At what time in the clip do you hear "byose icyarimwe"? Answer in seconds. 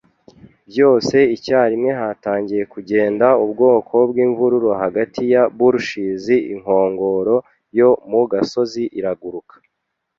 0.69-1.91